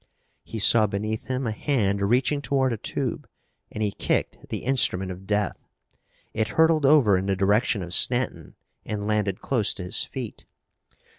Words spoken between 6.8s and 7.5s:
over in the